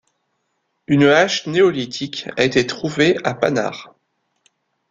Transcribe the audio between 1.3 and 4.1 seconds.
néolithique a été trouvée à Pannard.